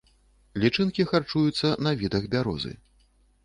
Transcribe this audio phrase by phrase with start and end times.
[0.63, 2.77] Лічынкі харчуюцца на відах бярозы.